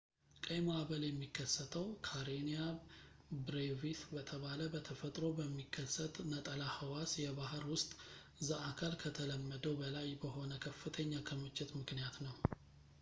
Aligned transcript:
ቀይ 0.45 0.59
ማዕበል 0.67 1.03
የሚከሰተው 1.05 1.83
ካሬኒያ 2.07 2.61
ብሬቪስ 3.47 3.99
በተባለ 4.13 4.59
በተፈጥሮ 4.75 5.25
በሚከሰት 5.39 6.15
ነጠላ 6.31 6.63
ሕዋስ 6.77 7.13
የባሕር 7.25 7.65
ውስጥ 7.73 7.91
ዘአካል 8.49 8.95
ከተለመደው 9.05 9.75
በላይ 9.83 10.09
በሆነ 10.25 10.51
ከፍተኛ 10.67 11.13
ክምችት 11.29 11.71
ምክንያት 11.81 12.17
ነው 12.27 12.35